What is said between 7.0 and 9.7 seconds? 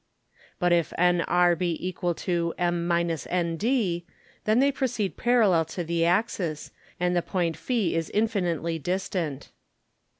the Point φ is infinitely distant.